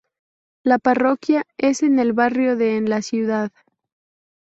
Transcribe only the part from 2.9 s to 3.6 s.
Ciudad.